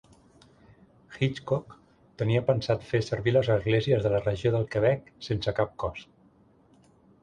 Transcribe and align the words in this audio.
Hitchcock 1.17 1.75
tenia 2.23 2.43
pensat 2.49 2.89
fer 2.93 3.03
servir 3.11 3.37
les 3.37 3.53
esglésies 3.59 4.05
de 4.09 4.15
la 4.17 4.25
regió 4.27 4.57
del 4.59 4.69
Quebec 4.75 5.17
sense 5.31 5.59
cap 5.63 5.81
cost. 5.87 6.15